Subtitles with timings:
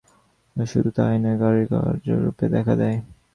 [0.55, 2.97] শুধু তাহাই নয়, কারণই কার্যরূপে দেখা দেয়।